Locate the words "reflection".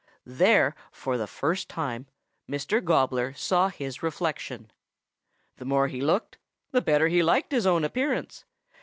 4.01-4.71